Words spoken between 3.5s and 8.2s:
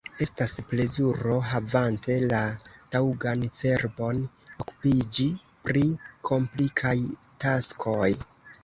cerbon– okupiĝi pri komplikaj taskoj.